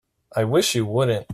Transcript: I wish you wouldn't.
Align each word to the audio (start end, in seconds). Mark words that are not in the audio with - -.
I 0.35 0.45
wish 0.45 0.75
you 0.75 0.85
wouldn't. 0.85 1.27